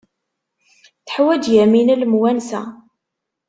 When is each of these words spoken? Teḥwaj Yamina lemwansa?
Teḥwaj 1.05 1.43
Yamina 1.55 1.95
lemwansa? 2.01 2.61